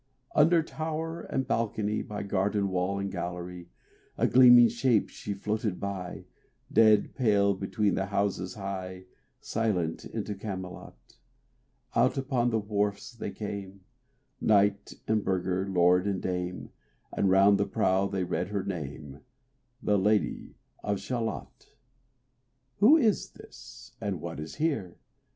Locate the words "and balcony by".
1.21-2.23